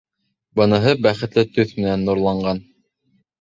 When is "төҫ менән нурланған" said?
1.59-2.65